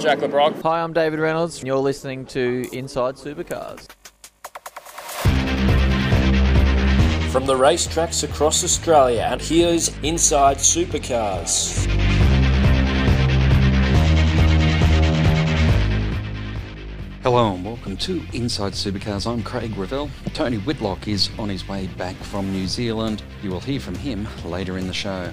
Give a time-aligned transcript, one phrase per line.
[0.00, 0.62] Jack LeBrock.
[0.62, 3.86] Hi, I'm David Reynolds, and you're listening to Inside Supercars.
[7.30, 11.84] From the racetracks across Australia, and here's Inside Supercars.
[17.22, 19.30] Hello and welcome to Inside Supercars.
[19.30, 20.08] I'm Craig Revell.
[20.32, 23.22] Tony Whitlock is on his way back from New Zealand.
[23.42, 25.30] You will hear from him later in the show.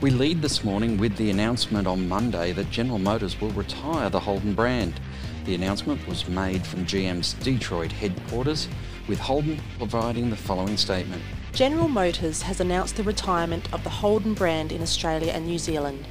[0.00, 4.18] We lead this morning with the announcement on Monday that General Motors will retire the
[4.18, 4.98] Holden brand.
[5.44, 8.66] The announcement was made from GM's Detroit headquarters,
[9.08, 11.22] with Holden providing the following statement.
[11.52, 16.06] General Motors has announced the retirement of the Holden brand in Australia and New Zealand.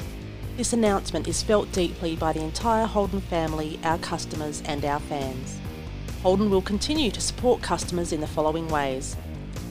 [0.56, 5.60] This announcement is felt deeply by the entire Holden family, our customers, and our fans.
[6.22, 9.16] Holden will continue to support customers in the following ways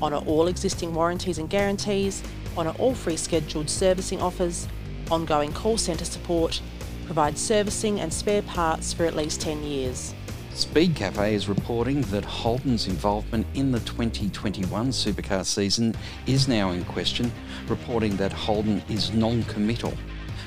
[0.03, 2.23] honour all existing warranties and guarantees,
[2.57, 4.69] honour all free scheduled servicing offers,
[5.11, 6.61] ongoing call centre support,
[7.07, 10.15] provide servicing and spare parts for at least 10 years.
[10.55, 15.95] Speed Cafe is reporting that Holden's involvement in the 2021 supercar season
[16.27, 17.31] is now in question,
[17.69, 19.95] reporting that Holden is non committal.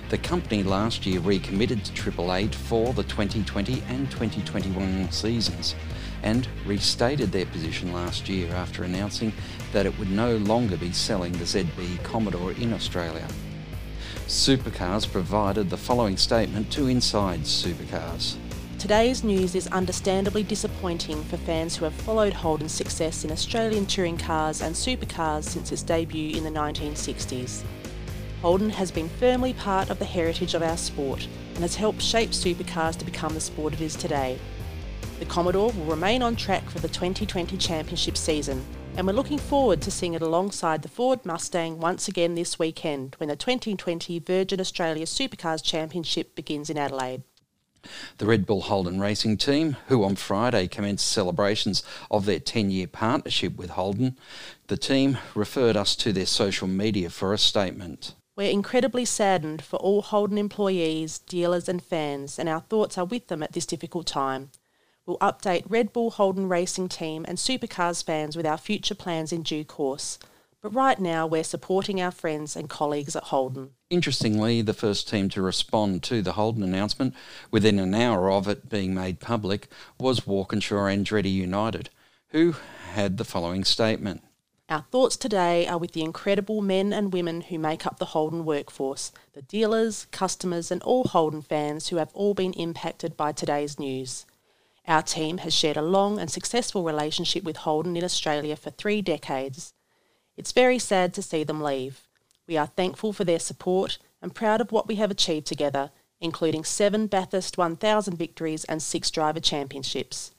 [0.10, 5.76] The company last year recommitted to Triple Eight for the 2020 and 2021 seasons
[6.24, 9.34] and restated their position last year after announcing
[9.74, 13.28] that it would no longer be selling the ZB Commodore in Australia.
[14.28, 18.38] Supercars provided the following statement to Inside Supercars.
[18.80, 24.18] Today's news is understandably disappointing for fans who have followed Holden's success in Australian touring
[24.18, 27.64] cars and supercars since its debut in the 1960s.
[28.42, 32.32] Holden has been firmly part of the heritage of our sport and has helped shape
[32.32, 34.40] supercars to become the sport it is today.
[35.20, 39.82] The Commodore will remain on track for the 2020 championship season, and we're looking forward
[39.82, 44.60] to seeing it alongside the Ford Mustang once again this weekend when the 2020 Virgin
[44.60, 47.24] Australia Supercars Championship begins in Adelaide.
[48.20, 52.88] The Red Bull Holden racing team, who on Friday commenced celebrations of their 10 year
[52.88, 54.18] partnership with Holden,
[54.68, 58.14] the team referred us to their social media for a statement.
[58.36, 63.28] We're incredibly saddened for all Holden employees, dealers, and fans, and our thoughts are with
[63.28, 64.52] them at this difficult time.
[65.06, 69.42] We'll update Red Bull Holden Racing Team and Supercars fans with our future plans in
[69.42, 70.20] due course.
[70.62, 73.72] But right now, we're supporting our friends and colleagues at Holden.
[73.90, 77.16] Interestingly, the first team to respond to the Holden announcement
[77.50, 79.68] within an hour of it being made public
[80.00, 81.90] was Walkinshaw Andretti United,
[82.28, 82.56] who
[82.92, 84.24] had the following statement.
[84.70, 88.46] Our thoughts today are with the incredible men and women who make up the Holden
[88.46, 93.80] workforce, the dealers, customers, and all Holden fans who have all been impacted by today's
[93.80, 94.28] news.
[94.88, 99.02] Our team has shared a long and successful relationship with Holden in Australia for three
[99.02, 99.74] decades.
[100.36, 102.08] It's very sad to see them leave.
[102.48, 106.64] We are thankful for their support and proud of what we have achieved together, including
[106.64, 110.32] seven Bathurst 1000 victories and six driver championships.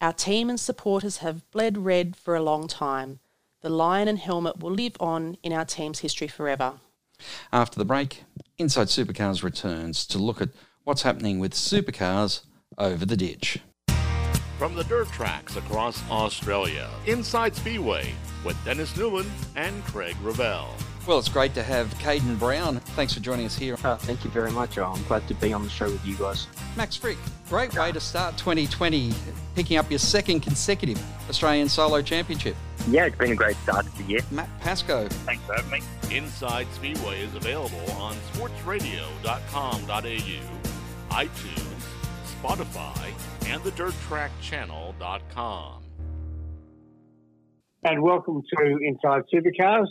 [0.00, 3.20] Our team and supporters have bled red for a long time
[3.62, 6.74] the lion and helmet will live on in our team's history forever.
[7.52, 8.24] After the break,
[8.58, 10.50] Inside Supercars returns to look at
[10.84, 12.42] what's happening with supercars
[12.78, 13.58] over the ditch.
[14.60, 18.12] From the dirt tracks across Australia, Inside Speedway
[18.44, 19.24] with Dennis Newman
[19.56, 20.74] and Craig Revell.
[21.06, 22.78] Well, it's great to have Caden Brown.
[22.94, 23.78] Thanks for joining us here.
[23.82, 24.76] Uh, thank you very much.
[24.76, 26.46] I'm glad to be on the show with you guys.
[26.76, 27.16] Max Fricke,
[27.48, 29.14] great way to start 2020,
[29.54, 32.54] picking up your second consecutive Australian Solo Championship.
[32.90, 34.20] Yeah, it's been a great start to the year.
[34.30, 35.08] Matt Pascoe.
[35.08, 35.80] Thanks for having me.
[36.14, 41.69] Inside Speedway is available on sportsradio.com.au, iTunes,
[42.42, 43.12] Spotify,
[43.46, 45.82] and the DirtTrackChannel.com.
[47.82, 49.88] And welcome to Inside Supercars.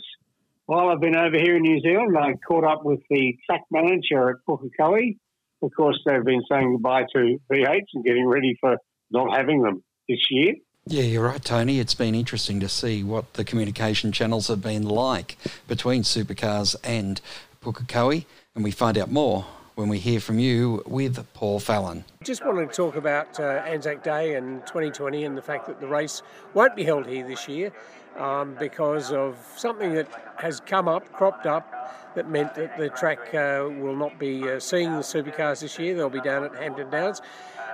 [0.66, 4.30] While I've been over here in New Zealand, I caught up with the track manager
[4.30, 5.18] at Pukekohe.
[5.62, 8.78] Of course, they've been saying goodbye to V8s and getting ready for
[9.10, 10.54] not having them this year.
[10.86, 11.80] Yeah, you're right, Tony.
[11.80, 15.36] It's been interesting to see what the communication channels have been like
[15.68, 17.20] between supercars and
[17.62, 18.24] Pukekohe,
[18.54, 19.44] and we find out more
[19.80, 22.04] when we hear from you with Paul Fallon.
[22.22, 25.86] Just wanted to talk about uh, Anzac Day and 2020 and the fact that the
[25.86, 26.20] race
[26.52, 27.72] won't be held here this year
[28.18, 30.06] um, because of something that
[30.36, 34.60] has come up, cropped up, that meant that the track uh, will not be uh,
[34.60, 35.94] seeing the supercars this year.
[35.94, 37.22] They'll be down at Hampton Downs.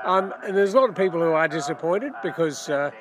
[0.05, 2.93] Um, and there's a lot of people who are disappointed because uh,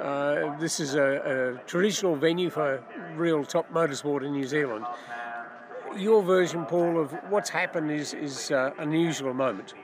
[0.00, 2.80] uh, this is a, a, traditional venue for
[3.16, 4.86] real top motorsport in New Zealand.
[5.96, 9.74] Your version, Paul, of what's happened is, is uh, an unusual moment.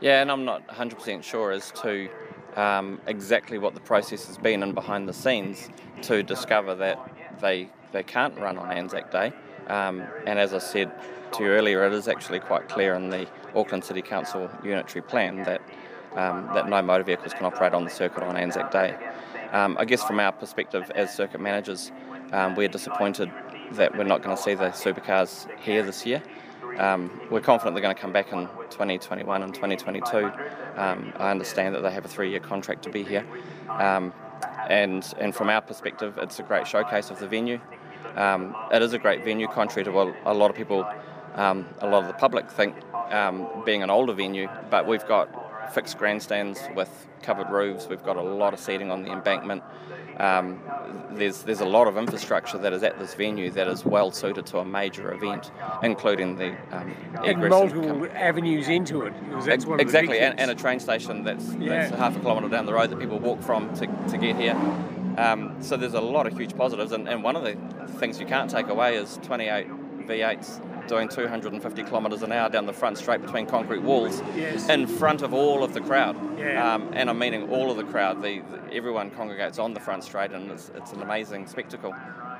[0.00, 2.08] Yeah, and I'm not 100% sure as to
[2.56, 5.68] um, exactly what the process has been and behind the scenes
[6.02, 6.98] to discover that
[7.40, 9.32] they they can't run on Anzac Day.
[9.66, 10.92] Um, and as I said
[11.32, 15.42] to you earlier, it is actually quite clear in the Auckland City Council unitary plan
[15.44, 15.60] that
[16.14, 18.96] um, that no motor vehicles can operate on the circuit on Anzac Day.
[19.52, 21.90] Um, I guess from our perspective as circuit managers,
[22.32, 23.30] um, we're disappointed
[23.72, 26.22] that we're not going to see the supercars here this year.
[26.78, 30.30] Um, we're confident they're going to come back in 2021 and 2022.
[30.76, 33.26] Um, I understand that they have a three-year contract to be here,
[33.68, 34.12] um,
[34.68, 37.60] and and from our perspective, it's a great showcase of the venue.
[38.16, 40.86] Um, it is a great venue, contrary to what a lot of people,
[41.34, 42.74] um, a lot of the public think,
[43.10, 44.48] um, being an older venue.
[44.70, 47.88] But we've got fixed grandstands with covered roofs.
[47.88, 49.62] We've got a lot of seating on the embankment.
[50.20, 50.60] Um,
[51.12, 54.44] there's there's a lot of infrastructure that is at this venue that is well suited
[54.46, 55.50] to a major event,
[55.82, 56.94] including the um,
[57.24, 59.14] and multiple avenues into it.
[59.48, 61.88] Ex- exactly, and, and, a train station that's, yeah.
[61.88, 64.54] that's, half a kilometre down the road that people walk from to, to get here.
[65.16, 67.56] Um, so there's a lot of huge positives, and, and one of the
[67.98, 69.68] things you can't take away is 28
[70.06, 74.68] V8s doing 250 kilometres an hour down the front straight between concrete walls yes.
[74.68, 76.16] in front of all of the crowd.
[76.36, 76.74] Yeah.
[76.74, 78.20] Um, and I'm meaning all of the crowd.
[78.22, 81.94] The, the, everyone congregates on the front straight, and it's, it's an amazing spectacle.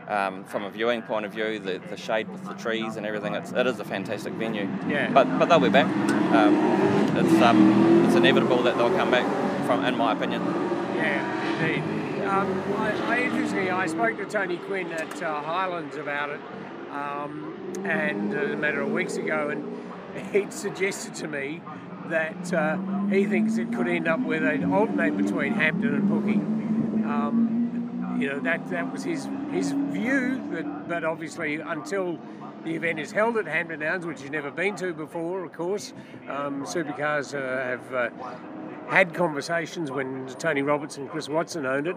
[0.08, 3.36] Um, from a viewing point of view, the, the shade with the trees and everything,
[3.36, 4.68] it's, it is a fantastic venue.
[4.88, 5.12] Yeah.
[5.12, 5.86] But but they'll be back.
[6.34, 6.56] Um,
[7.16, 9.26] it's um, it's inevitable that they'll come back.
[9.64, 10.42] From in my opinion.
[10.96, 12.26] Yeah, indeed.
[12.26, 16.40] Um, I, I, interestingly, I spoke to Tony Quinn at uh, Highlands about it
[16.92, 21.60] um, and uh, a matter of weeks ago, and he'd suggested to me
[22.08, 22.76] that uh,
[23.08, 27.06] he thinks it could end up where they'd alternate between Hampton and Pookie.
[27.06, 32.18] Um, you know, that that was his his view, but, but obviously until
[32.64, 35.94] the event is held at Hampton Downs, which he's never been to before, of course,
[36.28, 38.10] um, supercars uh, have uh,
[38.88, 41.96] had conversations when Tony Roberts and Chris Watson owned it,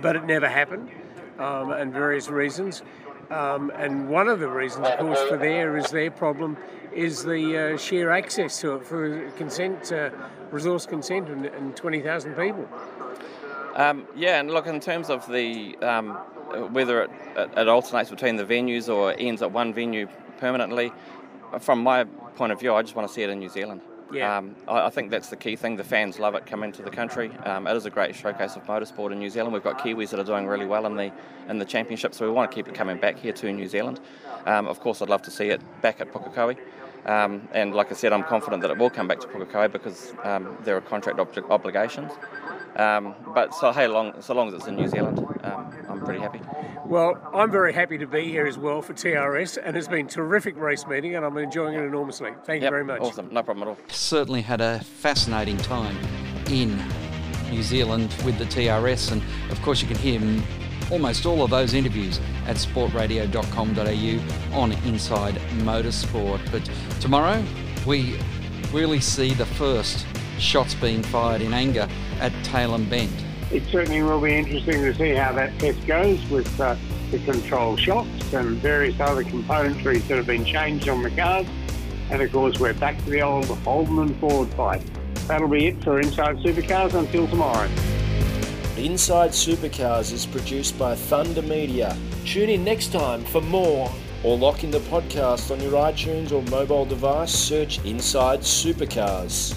[0.00, 0.90] but it never happened,
[1.38, 2.82] um, and various reasons.
[3.30, 6.56] Um, and one of the reasons, of course, for there is their problem
[6.92, 10.10] is the uh, sheer access to it for consent, uh,
[10.50, 12.68] resource consent, and, and 20,000 people.
[13.74, 16.12] Um, yeah, and look, in terms of the um,
[16.72, 20.06] whether it, it, alternates between the venues or ends at one venue
[20.38, 20.92] permanently,
[21.58, 22.04] from my
[22.36, 23.80] point of view, I just want to see it in New Zealand.
[24.12, 24.38] Yeah.
[24.38, 25.76] Um, I, I, think that's the key thing.
[25.76, 27.30] The fans love it coming to the country.
[27.44, 29.52] Um, it is a great showcase of motorsport in New Zealand.
[29.52, 31.12] We've got Kiwis that are doing really well in the
[31.48, 34.00] in the championship, so we want to keep it coming back here to New Zealand.
[34.46, 36.58] Um, of course, I'd love to see it back at Pukekohe.
[37.06, 40.14] Um, and like I said, I'm confident that it will come back to Pukekohe because
[40.22, 42.12] um, there are contract ob- obligations.
[42.76, 46.20] Um, but so hey, long so long as it's in New Zealand, um, I'm pretty
[46.20, 46.40] happy.
[46.86, 50.08] Well, I'm very happy to be here as well for TRS, and it's been a
[50.08, 52.32] terrific race meeting, and I'm enjoying it enormously.
[52.44, 53.00] Thank yep, you very much.
[53.00, 53.78] Awesome, no problem at all.
[53.88, 55.96] Certainly had a fascinating time
[56.50, 56.78] in
[57.50, 60.20] New Zealand with the TRS, and of course you can hear
[60.92, 66.52] almost all of those interviews at sportradio.com.au on Inside Motorsport.
[66.52, 66.68] But
[67.00, 67.42] tomorrow
[67.86, 68.18] we
[68.72, 70.06] really see the first
[70.38, 71.88] shots being fired in anger
[72.20, 73.24] at Tailem Bend.
[73.50, 76.76] It certainly will be interesting to see how that test goes with uh,
[77.10, 81.46] the control shocks and various other componentries that have been changed on the cars.
[82.10, 84.82] And of course, we're back to the old Holden and Ford fight.
[85.28, 87.68] That'll be it for Inside Supercars until tomorrow.
[88.76, 91.96] Inside Supercars is produced by Thunder Media.
[92.26, 93.90] Tune in next time for more,
[94.22, 97.32] or lock in the podcast on your iTunes or mobile device.
[97.32, 99.56] Search Inside Supercars.